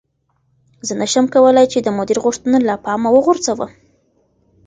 زه 0.87 0.93
نشم 1.01 1.25
کولی 1.33 1.65
چې 1.73 1.79
د 1.81 1.87
مدیر 1.97 2.17
غوښتنه 2.25 2.57
له 2.67 2.75
پامه 2.85 3.09
وغورځوم. 3.11 3.71